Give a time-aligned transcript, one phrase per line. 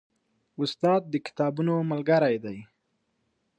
[0.61, 2.57] استاد د کتابونو ملګری دی.